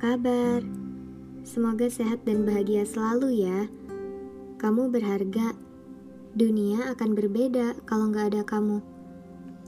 kabar? 0.00 0.64
Semoga 1.44 1.92
sehat 1.92 2.24
dan 2.24 2.48
bahagia 2.48 2.88
selalu 2.88 3.44
ya. 3.44 3.68
Kamu 4.56 4.88
berharga. 4.88 5.52
Dunia 6.32 6.88
akan 6.96 7.12
berbeda 7.12 7.84
kalau 7.84 8.08
nggak 8.08 8.32
ada 8.32 8.42
kamu. 8.48 8.80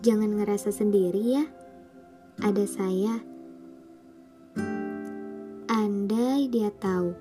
Jangan 0.01 0.41
ngerasa 0.41 0.73
sendiri 0.73 1.37
ya. 1.37 1.45
Ada 2.41 2.65
saya. 2.65 3.21
Andai 5.69 6.49
dia 6.49 6.73
tahu. 6.81 7.13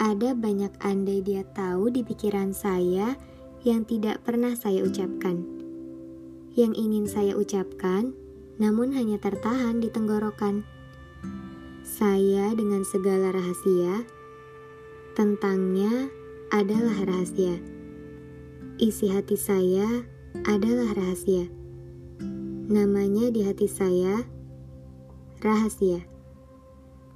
Ada 0.00 0.32
banyak 0.32 0.72
andai 0.80 1.20
dia 1.20 1.44
tahu 1.52 1.92
di 1.92 2.00
pikiran 2.00 2.56
saya 2.56 3.12
yang 3.60 3.84
tidak 3.84 4.24
pernah 4.24 4.56
saya 4.56 4.80
ucapkan. 4.88 5.44
Yang 6.56 6.72
ingin 6.80 7.04
saya 7.04 7.36
ucapkan, 7.36 8.16
namun 8.56 8.96
hanya 8.96 9.20
tertahan 9.20 9.84
di 9.84 9.92
tenggorokan. 9.92 10.64
Saya 11.90 12.54
dengan 12.54 12.86
segala 12.86 13.34
rahasia, 13.34 14.06
tentangnya 15.18 16.06
adalah 16.54 16.94
rahasia. 17.02 17.58
Isi 18.78 19.10
hati 19.10 19.34
saya 19.34 20.06
adalah 20.46 20.94
rahasia. 20.94 21.50
Namanya 22.70 23.34
di 23.34 23.42
hati 23.42 23.66
saya 23.66 24.22
rahasia. 25.42 26.06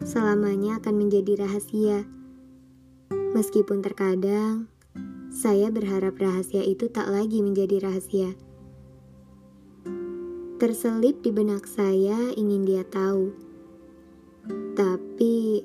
Selamanya 0.02 0.82
akan 0.82 1.06
menjadi 1.06 1.46
rahasia. 1.46 2.02
Meskipun 3.30 3.78
terkadang 3.78 4.66
saya 5.30 5.70
berharap 5.70 6.18
rahasia 6.18 6.66
itu 6.66 6.90
tak 6.90 7.14
lagi 7.14 7.46
menjadi 7.46 7.78
rahasia. 7.78 8.34
Terselip 10.58 11.22
di 11.22 11.30
benak 11.30 11.62
saya 11.70 12.34
ingin 12.34 12.66
dia 12.66 12.82
tahu. 12.82 13.43
Tapi 14.74 15.64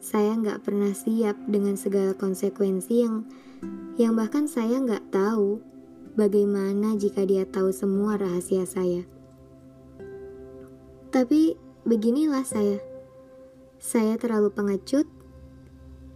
saya 0.00 0.36
nggak 0.36 0.66
pernah 0.66 0.92
siap 0.92 1.38
dengan 1.48 1.80
segala 1.80 2.12
konsekuensi 2.12 2.94
yang 3.00 3.24
yang 3.96 4.12
bahkan 4.18 4.44
saya 4.44 4.82
nggak 4.82 5.14
tahu 5.14 5.64
bagaimana 6.12 6.98
jika 6.98 7.24
dia 7.24 7.46
tahu 7.46 7.70
semua 7.70 8.18
rahasia 8.18 8.66
saya. 8.66 9.06
Tapi 11.14 11.54
beginilah 11.86 12.42
saya. 12.42 12.82
Saya 13.78 14.18
terlalu 14.18 14.50
pengecut. 14.50 15.06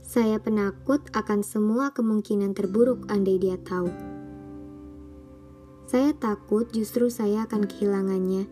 Saya 0.02 0.40
penakut 0.40 1.04
akan 1.12 1.44
semua 1.44 1.92
kemungkinan 1.92 2.56
terburuk 2.56 3.06
andai 3.12 3.36
dia 3.36 3.60
tahu. 3.60 3.92
Saya 5.88 6.16
takut 6.16 6.68
justru 6.72 7.12
saya 7.12 7.44
akan 7.44 7.68
kehilangannya. 7.68 8.48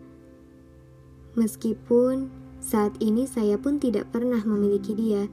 Meskipun 1.37 2.46
saat 2.67 2.99
ini 2.99 3.23
saya 3.23 3.55
pun 3.55 3.79
tidak 3.79 4.11
pernah 4.11 4.43
memiliki 4.43 4.91
dia. 4.91 5.31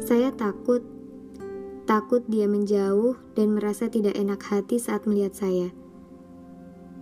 Saya 0.00 0.32
takut, 0.32 0.80
takut 1.84 2.24
dia 2.32 2.48
menjauh 2.48 3.20
dan 3.36 3.52
merasa 3.52 3.92
tidak 3.92 4.16
enak 4.16 4.40
hati 4.40 4.80
saat 4.80 5.04
melihat 5.04 5.36
saya. 5.36 5.68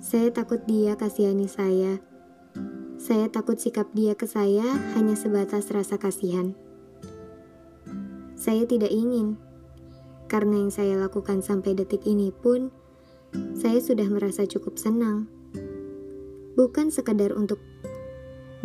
Saya 0.02 0.34
takut 0.34 0.58
dia 0.66 0.98
kasihani 0.98 1.46
saya. 1.46 2.02
Saya 2.98 3.30
takut 3.30 3.62
sikap 3.62 3.86
dia 3.94 4.18
ke 4.18 4.26
saya 4.26 4.66
hanya 4.98 5.14
sebatas 5.14 5.70
rasa 5.70 6.02
kasihan. 6.02 6.58
Saya 8.34 8.66
tidak 8.66 8.90
ingin, 8.90 9.38
karena 10.26 10.66
yang 10.66 10.74
saya 10.74 10.98
lakukan 10.98 11.46
sampai 11.46 11.78
detik 11.78 12.02
ini 12.10 12.34
pun 12.34 12.74
saya 13.54 13.78
sudah 13.78 14.10
merasa 14.10 14.50
cukup 14.50 14.74
senang. 14.82 15.30
Bukan 16.58 16.90
sekedar 16.90 17.36
untuk 17.36 17.62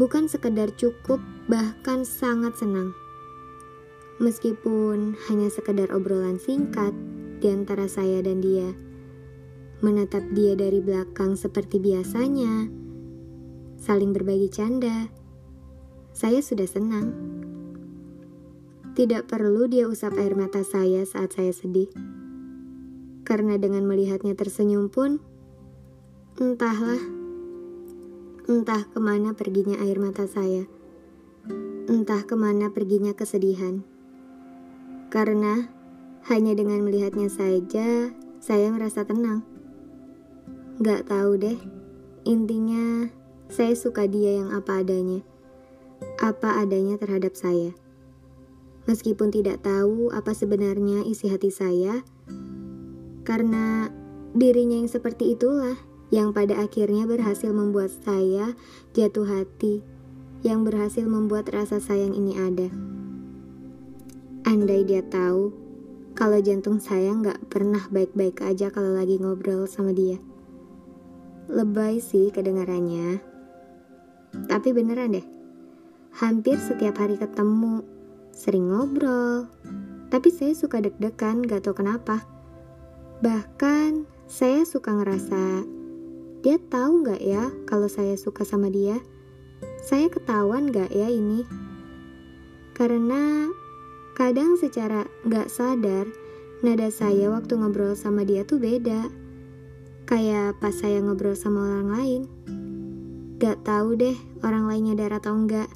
bukan 0.01 0.25
sekedar 0.25 0.73
cukup, 0.73 1.21
bahkan 1.45 2.01
sangat 2.01 2.57
senang. 2.57 2.97
Meskipun 4.17 5.13
hanya 5.29 5.53
sekedar 5.53 5.93
obrolan 5.93 6.41
singkat 6.41 6.89
di 7.37 7.53
antara 7.53 7.85
saya 7.85 8.25
dan 8.25 8.41
dia. 8.41 8.73
Menatap 9.85 10.25
dia 10.33 10.57
dari 10.57 10.81
belakang 10.81 11.37
seperti 11.37 11.77
biasanya. 11.77 12.65
Saling 13.77 14.09
berbagi 14.09 14.49
canda. 14.49 15.05
Saya 16.17 16.41
sudah 16.41 16.65
senang. 16.65 17.13
Tidak 18.97 19.29
perlu 19.29 19.69
dia 19.69 19.85
usap 19.85 20.17
air 20.17 20.33
mata 20.33 20.65
saya 20.65 21.05
saat 21.05 21.37
saya 21.37 21.53
sedih 21.53 21.93
karena 23.31 23.55
dengan 23.55 23.87
melihatnya 23.87 24.35
tersenyum 24.35 24.91
pun, 24.91 25.23
entahlah, 26.35 26.99
entah 28.49 28.87
ke 28.89 28.97
mana 28.97 29.37
perginya 29.37 29.77
air 29.81 30.01
mata 30.01 30.25
saya, 30.25 30.65
entah 31.85 32.25
ke 32.25 32.33
mana 32.33 32.73
perginya 32.73 33.13
kesedihan. 33.13 33.85
Karena 35.11 35.69
hanya 36.31 36.53
dengan 36.57 36.81
melihatnya 36.81 37.27
saja, 37.27 38.09
saya 38.41 38.67
merasa 38.73 39.05
tenang. 39.05 39.45
Gak 40.81 41.11
tahu 41.11 41.37
deh, 41.37 41.59
intinya 42.25 43.11
saya 43.51 43.75
suka 43.77 44.07
dia 44.09 44.41
yang 44.41 44.49
apa 44.55 44.81
adanya, 44.81 45.21
apa 46.17 46.63
adanya 46.63 46.97
terhadap 46.97 47.37
saya. 47.37 47.75
Meskipun 48.89 49.29
tidak 49.29 49.61
tahu 49.61 50.09
apa 50.09 50.33
sebenarnya 50.33 51.05
isi 51.05 51.29
hati 51.29 51.53
saya, 51.53 52.01
karena 53.21 53.93
dirinya 54.33 54.81
yang 54.81 54.89
seperti 54.89 55.37
itulah 55.37 55.77
yang 56.11 56.35
pada 56.35 56.59
akhirnya 56.59 57.07
berhasil 57.07 57.49
membuat 57.55 57.89
saya 58.03 58.53
jatuh 58.91 59.25
hati, 59.25 59.79
yang 60.43 60.67
berhasil 60.67 61.07
membuat 61.07 61.47
rasa 61.49 61.79
sayang 61.79 62.11
ini 62.11 62.35
ada. 62.35 62.67
Andai 64.43 64.83
dia 64.83 64.99
tahu 65.07 65.55
kalau 66.11 66.37
jantung 66.43 66.83
saya 66.83 67.15
nggak 67.15 67.47
pernah 67.47 67.87
baik-baik 67.87 68.43
aja 68.43 68.67
kalau 68.67 68.91
lagi 68.91 69.15
ngobrol 69.17 69.63
sama 69.65 69.95
dia. 69.95 70.19
Lebay 71.47 72.03
sih 72.03 72.27
kedengarannya. 72.29 73.23
Tapi 74.51 74.69
beneran 74.75 75.15
deh, 75.15 75.27
hampir 76.19 76.59
setiap 76.59 76.99
hari 76.99 77.15
ketemu, 77.15 77.83
sering 78.35 78.67
ngobrol. 78.67 79.47
Tapi 80.11 80.27
saya 80.27 80.51
suka 80.51 80.83
deg-degan 80.83 81.47
gak 81.47 81.63
tau 81.63 81.71
kenapa. 81.71 82.27
Bahkan 83.23 84.03
saya 84.27 84.67
suka 84.67 84.91
ngerasa 84.91 85.63
dia 86.41 86.57
tahu 86.57 87.05
nggak 87.05 87.21
ya 87.21 87.53
kalau 87.69 87.85
saya 87.85 88.17
suka 88.17 88.41
sama 88.41 88.73
dia. 88.73 88.97
Saya 89.85 90.09
ketahuan 90.09 90.73
nggak 90.73 90.89
ya 90.89 91.05
ini? 91.05 91.45
Karena 92.73 93.45
kadang 94.17 94.57
secara 94.57 95.05
nggak 95.21 95.53
sadar 95.53 96.09
nada 96.65 96.89
saya 96.89 97.29
waktu 97.29 97.57
ngobrol 97.57 97.93
sama 97.93 98.25
dia 98.25 98.41
tuh 98.41 98.57
beda. 98.57 99.09
Kayak 100.09 100.57
pas 100.57 100.73
saya 100.73 101.01
ngobrol 101.01 101.37
sama 101.37 101.61
orang 101.77 101.89
lain. 101.93 102.21
Gak 103.41 103.65
tahu 103.65 103.97
deh 103.97 104.17
orang 104.45 104.69
lainnya 104.69 104.93
nyadar 104.93 105.17
atau 105.21 105.33
enggak. 105.33 105.69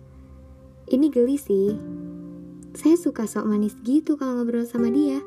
Ini 0.85 1.09
geli 1.09 1.37
sih. 1.37 1.73
Saya 2.77 2.97
suka 2.97 3.25
sok 3.25 3.49
manis 3.49 3.73
gitu 3.81 4.17
kalau 4.17 4.41
ngobrol 4.41 4.65
sama 4.65 4.93
dia. 4.93 5.21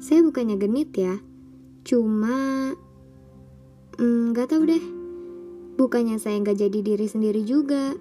Saya 0.00 0.24
bukannya 0.24 0.56
genit 0.56 0.96
ya, 0.96 1.20
cuma 1.84 2.72
hmm, 4.02 4.34
gak 4.34 4.50
tahu 4.50 4.66
deh. 4.66 4.82
Bukannya 5.78 6.18
saya 6.18 6.42
nggak 6.42 6.58
jadi 6.58 6.78
diri 6.82 7.06
sendiri 7.06 7.46
juga. 7.46 7.94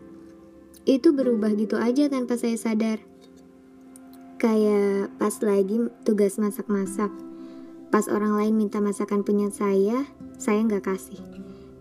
Itu 0.84 1.14
berubah 1.14 1.54
gitu 1.54 1.78
aja 1.78 2.10
tanpa 2.10 2.36
saya 2.42 2.58
sadar. 2.58 2.98
Kayak 4.42 5.14
pas 5.22 5.38
lagi 5.46 5.88
tugas 6.02 6.42
masak-masak. 6.42 7.14
Pas 7.94 8.10
orang 8.10 8.34
lain 8.34 8.58
minta 8.58 8.82
masakan 8.82 9.22
punya 9.22 9.54
saya, 9.54 10.10
saya 10.42 10.66
nggak 10.66 10.90
kasih. 10.90 11.22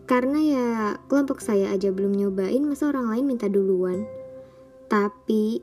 Karena 0.05 0.39
ya 0.43 0.67
kelompok 1.07 1.41
saya 1.41 1.73
aja 1.73 1.89
belum 1.95 2.13
nyobain, 2.19 2.61
masa 2.67 2.91
orang 2.91 3.15
lain 3.15 3.25
minta 3.31 3.47
duluan. 3.47 4.05
Tapi, 4.91 5.63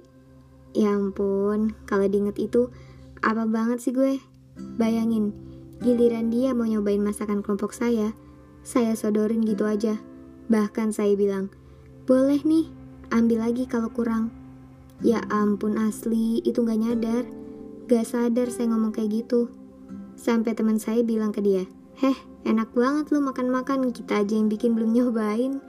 ya 0.71 0.95
ampun, 0.95 1.75
kalau 1.83 2.07
diinget 2.07 2.39
itu, 2.39 2.71
apa 3.19 3.43
banget 3.43 3.83
sih 3.83 3.91
gue? 3.91 4.23
Bayangin, 4.79 5.35
giliran 5.83 6.31
dia 6.31 6.55
mau 6.55 6.63
nyobain 6.63 7.03
masakan 7.03 7.43
kelompok 7.43 7.75
saya, 7.75 8.15
saya 8.67 8.99
sodorin 8.99 9.47
gitu 9.47 9.63
aja. 9.63 9.95
Bahkan 10.51 10.91
saya 10.91 11.15
bilang, 11.15 11.47
boleh 12.03 12.43
nih, 12.43 12.67
ambil 13.15 13.47
lagi 13.47 13.63
kalau 13.63 13.87
kurang. 13.87 14.27
Ya 14.99 15.23
ampun 15.31 15.79
asli, 15.79 16.43
itu 16.43 16.67
gak 16.67 16.75
nyadar. 16.75 17.23
Gak 17.87 18.03
sadar 18.03 18.51
saya 18.51 18.75
ngomong 18.75 18.91
kayak 18.91 19.23
gitu. 19.23 19.47
Sampai 20.19 20.51
teman 20.51 20.83
saya 20.83 20.99
bilang 20.99 21.31
ke 21.31 21.39
dia, 21.39 21.63
Heh, 21.95 22.19
enak 22.43 22.75
banget 22.75 23.07
lu 23.15 23.23
makan-makan, 23.23 23.95
kita 23.95 24.19
aja 24.19 24.35
yang 24.35 24.51
bikin 24.51 24.75
belum 24.75 24.91
nyobain. 24.91 25.63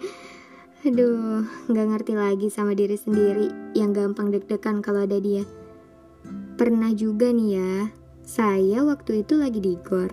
Aduh, 0.83 1.47
gak 1.71 1.87
ngerti 1.95 2.19
lagi 2.19 2.51
sama 2.51 2.75
diri 2.75 2.99
sendiri 2.99 3.79
yang 3.79 3.95
gampang 3.95 4.35
deg-degan 4.35 4.83
kalau 4.83 5.07
ada 5.07 5.23
dia. 5.23 5.47
Pernah 6.59 6.91
juga 6.99 7.31
nih 7.31 7.63
ya, 7.63 7.75
saya 8.27 8.83
waktu 8.83 9.23
itu 9.23 9.39
lagi 9.39 9.63
di 9.63 9.79
gor. 9.87 10.11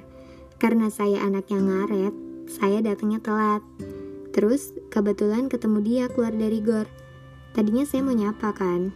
Karena 0.62 0.88
saya 0.94 1.26
anak 1.26 1.50
yang 1.50 1.66
ngaret, 1.68 2.25
saya 2.46 2.82
datangnya 2.82 3.22
telat. 3.22 3.62
Terus 4.36 4.76
kebetulan 4.92 5.48
ketemu 5.48 5.80
dia 5.82 6.06
keluar 6.12 6.36
dari 6.36 6.60
gor. 6.60 6.88
tadinya 7.56 7.88
saya 7.88 8.04
mau 8.04 8.12
nyapa 8.12 8.52
kan. 8.52 8.92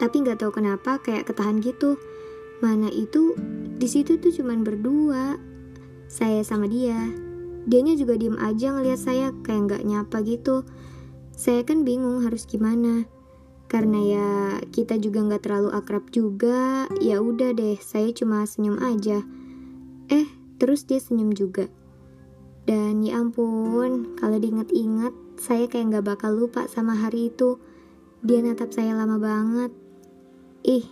Tapi 0.00 0.24
nggak 0.24 0.40
tahu 0.40 0.52
kenapa 0.56 0.96
kayak 1.04 1.28
ketahan 1.28 1.60
gitu. 1.60 2.00
Mana 2.64 2.88
itu 2.88 3.36
di 3.76 3.84
situ 3.84 4.16
tuh 4.16 4.32
cuman 4.32 4.64
berdua. 4.64 5.36
Saya 6.08 6.40
sama 6.40 6.64
dia. 6.64 6.96
Dianya 7.68 7.96
juga 7.96 8.16
diem 8.16 8.40
aja 8.40 8.72
ngeliat 8.72 9.00
saya 9.00 9.32
kayak 9.44 9.60
nggak 9.68 9.82
nyapa 9.84 10.24
gitu. 10.24 10.64
Saya 11.36 11.60
kan 11.68 11.84
bingung 11.84 12.24
harus 12.24 12.48
gimana. 12.48 13.04
Karena 13.68 14.00
ya 14.00 14.30
kita 14.70 14.96
juga 15.00 15.24
nggak 15.24 15.42
terlalu 15.44 15.70
akrab 15.74 16.06
juga, 16.12 16.86
ya 17.00 17.18
udah 17.18 17.56
deh, 17.56 17.74
saya 17.80 18.12
cuma 18.14 18.44
senyum 18.46 18.78
aja. 18.78 19.24
Eh, 20.12 20.28
terus 20.60 20.86
dia 20.86 21.00
senyum 21.00 21.34
juga. 21.34 21.66
Dan 22.64 23.04
ya 23.04 23.20
ampun, 23.20 24.16
kalau 24.16 24.40
diinget-inget, 24.40 25.12
saya 25.36 25.68
kayak 25.68 25.92
nggak 25.92 26.16
bakal 26.16 26.32
lupa 26.32 26.64
sama 26.64 26.96
hari 26.96 27.28
itu. 27.28 27.60
Dia 28.24 28.40
natap 28.40 28.72
saya 28.72 28.96
lama 28.96 29.20
banget. 29.20 29.68
Ih, 30.64 30.88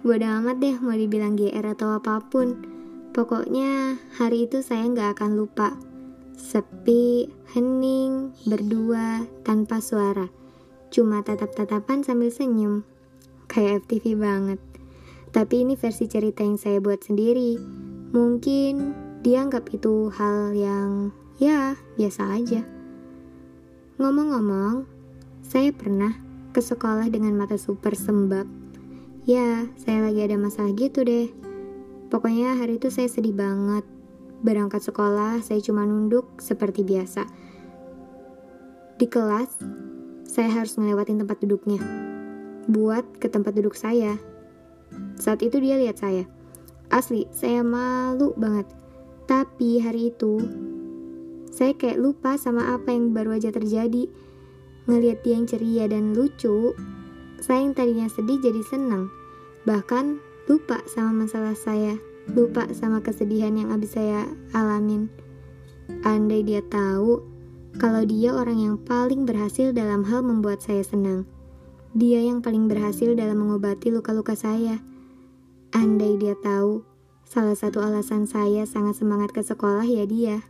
bodo 0.00 0.24
amat 0.24 0.56
deh 0.56 0.80
mau 0.80 0.96
dibilang 0.96 1.36
GR 1.36 1.66
atau 1.76 2.00
apa 2.00 2.24
pun. 2.32 2.56
Pokoknya 3.12 4.00
hari 4.16 4.48
itu 4.48 4.64
saya 4.64 4.88
nggak 4.88 5.20
akan 5.20 5.36
lupa. 5.36 5.76
Sepi, 6.32 7.28
hening, 7.52 8.32
berdua, 8.48 9.28
tanpa 9.44 9.84
suara. 9.84 10.32
Cuma 10.88 11.20
tatap-tatapan 11.20 12.00
sambil 12.00 12.32
senyum. 12.32 12.88
Kayak 13.52 13.84
FTV 13.84 14.16
banget. 14.16 14.60
Tapi 15.28 15.68
ini 15.68 15.76
versi 15.76 16.08
cerita 16.08 16.40
yang 16.40 16.56
saya 16.56 16.80
buat 16.80 17.04
sendiri. 17.04 17.60
Mungkin 18.16 19.01
dia 19.22 19.46
anggap 19.46 19.70
itu 19.70 20.10
hal 20.18 20.50
yang 20.50 21.14
ya 21.38 21.78
biasa 21.94 22.42
aja. 22.42 22.66
Ngomong-ngomong, 24.02 24.82
saya 25.46 25.70
pernah 25.70 26.10
ke 26.50 26.58
sekolah 26.58 27.06
dengan 27.06 27.38
mata 27.38 27.54
super 27.54 27.94
sembab. 27.94 28.50
Ya, 29.22 29.70
saya 29.78 30.10
lagi 30.10 30.26
ada 30.26 30.34
masalah 30.34 30.74
gitu 30.74 31.06
deh. 31.06 31.30
Pokoknya 32.10 32.58
hari 32.58 32.82
itu 32.82 32.90
saya 32.90 33.06
sedih 33.06 33.30
banget. 33.30 33.86
Berangkat 34.42 34.82
sekolah, 34.82 35.38
saya 35.38 35.62
cuma 35.62 35.86
nunduk 35.86 36.26
seperti 36.42 36.82
biasa. 36.82 37.22
Di 38.98 39.06
kelas, 39.06 39.54
saya 40.26 40.50
harus 40.50 40.74
ngelewatin 40.74 41.22
tempat 41.22 41.38
duduknya. 41.38 41.78
Buat 42.66 43.22
ke 43.22 43.30
tempat 43.30 43.54
duduk 43.54 43.78
saya. 43.78 44.18
Saat 45.14 45.46
itu 45.46 45.62
dia 45.62 45.78
lihat 45.78 46.02
saya. 46.02 46.26
Asli, 46.90 47.30
saya 47.30 47.62
malu 47.62 48.34
banget. 48.34 48.81
Tapi 49.32 49.80
hari 49.80 50.12
itu, 50.12 50.44
saya 51.48 51.72
kayak 51.72 51.96
lupa 51.96 52.36
sama 52.36 52.76
apa 52.76 52.92
yang 52.92 53.16
baru 53.16 53.40
aja 53.40 53.48
terjadi. 53.48 54.04
Ngeliat 54.84 55.24
dia 55.24 55.40
yang 55.40 55.48
ceria 55.48 55.88
dan 55.88 56.12
lucu, 56.12 56.76
saya 57.40 57.64
yang 57.64 57.72
tadinya 57.72 58.12
sedih 58.12 58.44
jadi 58.44 58.60
senang. 58.60 59.08
Bahkan 59.64 60.20
lupa 60.52 60.84
sama 60.84 61.24
masalah 61.24 61.56
saya, 61.56 61.96
lupa 62.36 62.68
sama 62.76 63.00
kesedihan 63.00 63.56
yang 63.56 63.72
abis 63.72 63.96
saya 63.96 64.28
alamin. 64.52 65.08
Andai 66.04 66.44
dia 66.44 66.60
tahu 66.68 67.24
kalau 67.80 68.04
dia 68.04 68.36
orang 68.36 68.60
yang 68.60 68.76
paling 68.84 69.24
berhasil 69.24 69.72
dalam 69.72 70.04
hal 70.04 70.20
membuat 70.20 70.60
saya 70.60 70.84
senang. 70.84 71.24
Dia 71.96 72.20
yang 72.20 72.44
paling 72.44 72.68
berhasil 72.68 73.16
dalam 73.16 73.40
mengobati 73.40 73.88
luka-luka 73.88 74.36
saya. 74.36 74.76
Andai 75.72 76.20
dia 76.20 76.36
tahu, 76.36 76.84
salah 77.32 77.56
satu 77.56 77.80
alasan 77.80 78.28
saya 78.28 78.68
sangat 78.68 79.00
semangat 79.00 79.32
ke 79.32 79.40
sekolah 79.40 79.88
ya 79.88 80.04
dia. 80.04 80.44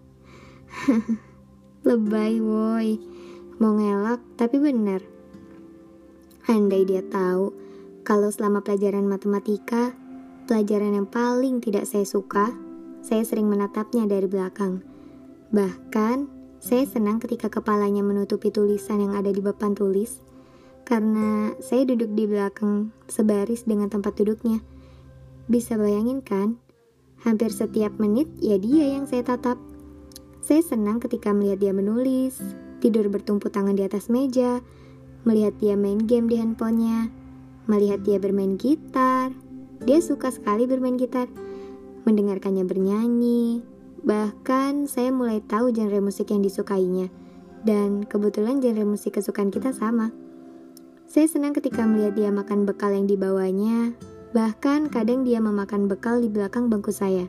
Lebay 1.87 2.43
woi. 2.43 2.99
Mau 3.63 3.79
ngelak 3.79 4.19
tapi 4.35 4.59
bener. 4.59 5.07
Andai 6.51 6.83
dia 6.83 7.07
tahu 7.07 7.55
Kalau 8.03 8.27
selama 8.35 8.67
pelajaran 8.67 9.07
matematika 9.07 9.95
Pelajaran 10.51 10.99
yang 10.99 11.07
paling 11.07 11.63
tidak 11.63 11.87
saya 11.87 12.03
suka 12.03 12.51
Saya 12.99 13.23
sering 13.23 13.47
menatapnya 13.47 14.11
dari 14.11 14.27
belakang. 14.27 14.83
Bahkan 15.55 16.27
Saya 16.59 16.83
senang 16.91 17.23
ketika 17.23 17.47
kepalanya 17.47 18.03
menutupi 18.03 18.51
tulisan 18.51 18.99
yang 18.99 19.15
ada 19.15 19.31
di 19.31 19.39
papan 19.39 19.79
tulis 19.79 20.19
Karena 20.83 21.55
saya 21.63 21.87
duduk 21.87 22.11
di 22.11 22.27
belakang 22.27 22.91
Sebaris 23.07 23.71
dengan 23.71 23.87
tempat 23.87 24.19
duduknya. 24.19 24.59
Bisa 25.47 25.79
bayangin 25.79 26.27
kan 26.27 26.62
Hampir 27.23 27.55
setiap 27.55 27.95
menit 28.03 28.27
ya 28.43 28.59
dia 28.59 28.99
yang 28.99 29.07
saya 29.07 29.23
tatap 29.23 29.59
saya 30.43 30.59
senang 30.59 30.99
ketika 30.99 31.31
melihat 31.31 31.63
dia 31.63 31.71
menulis, 31.71 32.43
tidur 32.83 33.07
bertumpu 33.07 33.47
tangan 33.47 33.79
di 33.79 33.87
atas 33.87 34.11
meja, 34.11 34.59
melihat 35.23 35.55
dia 35.63 35.79
main 35.79 36.03
game 36.03 36.27
di 36.27 36.35
handphonenya, 36.35 37.15
melihat 37.71 38.03
dia 38.03 38.19
bermain 38.19 38.59
gitar. 38.59 39.31
Dia 39.87 40.03
suka 40.03 40.35
sekali 40.35 40.67
bermain 40.67 40.99
gitar, 40.99 41.31
mendengarkannya 42.03 42.67
bernyanyi. 42.67 43.63
Bahkan 44.03 44.91
saya 44.91 45.15
mulai 45.15 45.39
tahu 45.47 45.71
genre 45.71 46.03
musik 46.03 46.35
yang 46.35 46.43
disukainya. 46.43 47.07
Dan 47.63 48.03
kebetulan 48.03 48.59
genre 48.59 48.83
musik 48.83 49.23
kesukaan 49.23 49.55
kita 49.55 49.71
sama. 49.71 50.11
Saya 51.07 51.31
senang 51.31 51.55
ketika 51.55 51.87
melihat 51.87 52.19
dia 52.19 52.35
makan 52.35 52.67
bekal 52.67 52.91
yang 52.91 53.07
dibawanya, 53.07 53.95
bahkan 54.33 54.89
kadang 54.89 55.25
dia 55.25 55.39
memakan 55.39 55.89
bekal 55.89 56.21
di 56.21 56.29
belakang 56.29 56.73
bangku 56.73 56.93
saya. 56.93 57.29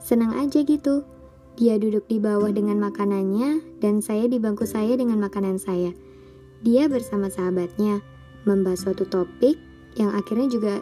Senang 0.00 0.36
aja 0.36 0.64
gitu. 0.64 1.04
Dia 1.60 1.76
duduk 1.76 2.08
di 2.08 2.16
bawah 2.16 2.48
dengan 2.48 2.80
makanannya, 2.80 3.80
dan 3.84 4.00
saya 4.00 4.24
di 4.24 4.40
bangku 4.40 4.64
saya 4.64 4.96
dengan 4.96 5.20
makanan 5.20 5.60
saya. 5.60 5.92
Dia 6.64 6.88
bersama 6.88 7.28
sahabatnya 7.28 8.00
membahas 8.48 8.88
suatu 8.88 9.04
topik 9.04 9.60
yang 10.00 10.12
akhirnya 10.16 10.48
juga 10.48 10.74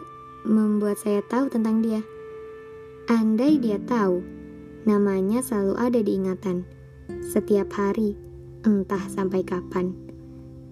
membuat 0.47 0.95
saya 0.99 1.19
tahu 1.27 1.51
tentang 1.51 1.83
dia. 1.83 1.99
Andai 3.11 3.59
dia 3.59 3.81
tahu, 3.83 4.23
namanya 4.87 5.43
selalu 5.43 5.75
ada 5.75 5.99
di 5.99 6.11
ingatan 6.15 6.63
setiap 7.25 7.73
hari, 7.75 8.15
entah 8.63 9.01
sampai 9.09 9.41
kapan. 9.43 9.91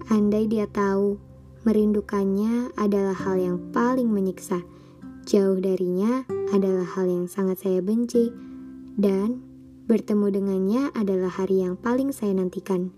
Andai 0.08 0.48
dia 0.48 0.70
tahu, 0.70 1.18
merindukannya 1.66 2.72
adalah 2.80 3.18
hal 3.18 3.36
yang 3.36 3.58
paling 3.76 4.08
menyiksa. 4.08 4.64
Jauh 5.28 5.60
darinya 5.60 6.24
adalah 6.56 6.88
hal 6.96 7.12
yang 7.12 7.28
sangat 7.28 7.60
saya 7.60 7.84
benci, 7.84 8.32
dan 8.96 9.44
Bertemu 9.88 10.28
dengannya 10.36 10.92
adalah 11.00 11.32
hari 11.32 11.64
yang 11.64 11.80
paling 11.80 12.12
saya 12.12 12.36
nantikan. 12.36 12.92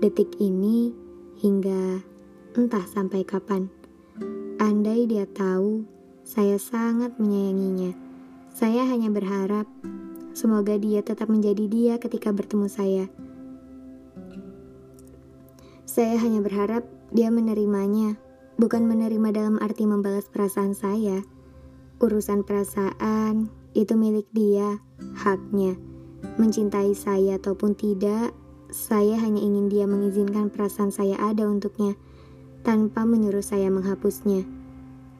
Detik 0.00 0.40
ini 0.40 0.88
hingga 1.36 2.00
entah 2.56 2.80
sampai 2.88 3.28
kapan. 3.28 3.68
Andai 4.56 5.04
dia 5.04 5.28
tahu, 5.28 5.84
saya 6.24 6.56
sangat 6.56 7.20
menyayanginya. 7.20 7.92
Saya 8.56 8.88
hanya 8.88 9.12
berharap 9.12 9.68
semoga 10.32 10.80
dia 10.80 11.04
tetap 11.04 11.28
menjadi 11.28 11.68
dia 11.68 11.94
ketika 12.00 12.32
bertemu 12.32 12.72
saya. 12.72 13.04
Saya 15.84 16.16
hanya 16.24 16.40
berharap 16.40 16.88
dia 17.12 17.28
menerimanya, 17.28 18.16
bukan 18.56 18.88
menerima 18.88 19.28
dalam 19.28 19.60
arti 19.60 19.84
membalas 19.84 20.24
perasaan 20.32 20.72
saya. 20.72 21.20
Urusan 22.00 22.48
perasaan 22.48 23.52
itu 23.76 23.92
milik 23.92 24.24
dia, 24.32 24.80
haknya. 25.20 25.76
Mencintai 26.40 26.96
saya 26.96 27.36
ataupun 27.36 27.76
tidak, 27.76 28.32
saya 28.72 29.20
hanya 29.20 29.36
ingin 29.36 29.68
dia 29.68 29.84
mengizinkan 29.84 30.48
perasaan 30.48 30.88
saya 30.96 31.20
ada 31.20 31.44
untuknya, 31.44 32.00
tanpa 32.64 33.04
menyuruh 33.04 33.44
saya 33.44 33.68
menghapusnya. 33.68 34.48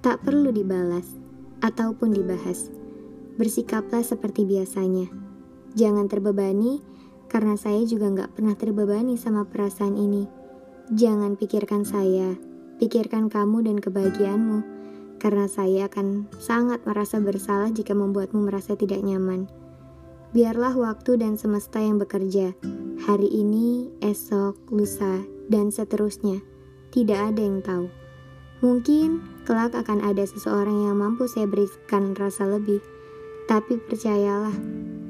Tak 0.00 0.24
perlu 0.24 0.56
dibalas, 0.56 1.04
ataupun 1.60 2.16
dibahas. 2.16 2.72
Bersikaplah 3.36 4.00
seperti 4.00 4.48
biasanya. 4.48 5.12
Jangan 5.76 6.08
terbebani, 6.08 6.80
karena 7.28 7.60
saya 7.60 7.84
juga 7.84 8.08
nggak 8.08 8.40
pernah 8.40 8.56
terbebani 8.56 9.20
sama 9.20 9.44
perasaan 9.44 10.00
ini. 10.00 10.24
Jangan 10.96 11.36
pikirkan 11.36 11.84
saya, 11.84 12.40
pikirkan 12.80 13.28
kamu 13.28 13.68
dan 13.68 13.76
kebahagiaanmu, 13.84 14.79
karena 15.20 15.46
saya 15.46 15.86
akan 15.86 16.32
sangat 16.40 16.80
merasa 16.88 17.20
bersalah 17.20 17.68
jika 17.68 17.92
membuatmu 17.92 18.48
merasa 18.48 18.72
tidak 18.74 19.04
nyaman. 19.04 19.46
Biarlah 20.32 20.72
waktu 20.74 21.20
dan 21.20 21.36
semesta 21.36 21.78
yang 21.78 22.00
bekerja. 22.00 22.56
Hari 23.04 23.28
ini, 23.28 23.92
esok, 24.00 24.72
lusa, 24.72 25.20
dan 25.52 25.68
seterusnya. 25.68 26.40
Tidak 26.90 27.18
ada 27.18 27.42
yang 27.44 27.60
tahu. 27.60 27.92
Mungkin 28.64 29.20
kelak 29.44 29.76
akan 29.76 30.00
ada 30.00 30.24
seseorang 30.24 30.88
yang 30.88 30.96
mampu 30.96 31.28
saya 31.28 31.44
berikan 31.44 32.16
rasa 32.16 32.48
lebih. 32.48 32.80
Tapi 33.50 33.82
percayalah, 33.82 34.54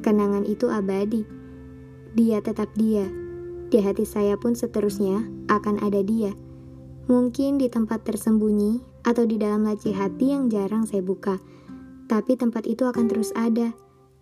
kenangan 0.00 0.48
itu 0.48 0.66
abadi. 0.72 1.22
Dia 2.16 2.42
tetap 2.42 2.72
dia. 2.74 3.06
Di 3.70 3.78
hati 3.78 4.02
saya 4.02 4.34
pun 4.34 4.58
seterusnya 4.58 5.22
akan 5.46 5.84
ada 5.84 6.02
dia. 6.02 6.34
Mungkin 7.06 7.60
di 7.60 7.68
tempat 7.70 8.02
tersembunyi 8.08 8.89
atau 9.02 9.24
di 9.24 9.40
dalam 9.40 9.64
laci 9.64 9.92
hati 9.92 10.32
yang 10.32 10.48
jarang 10.48 10.84
saya 10.84 11.00
buka. 11.00 11.40
Tapi 12.10 12.34
tempat 12.34 12.66
itu 12.66 12.84
akan 12.86 13.06
terus 13.06 13.30
ada 13.38 13.70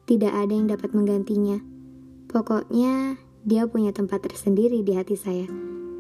tidak 0.08 0.32
ada 0.32 0.52
yang 0.56 0.72
dapat 0.72 0.96
menggantinya. 0.96 1.60
Pokoknya, 2.32 3.20
dia 3.44 3.68
punya 3.68 3.92
tempat 3.92 4.24
tersendiri 4.24 4.80
di 4.80 4.96
hati 4.96 5.20
saya. 5.20 5.44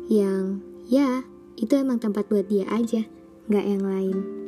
Yang, 0.08 0.64
ya, 0.88 1.28
itu 1.60 1.76
emang 1.76 2.00
tempat 2.00 2.24
buat 2.32 2.48
dia 2.48 2.64
aja, 2.72 3.04
gak 3.52 3.64
yang 3.68 3.84
lain. 3.84 4.47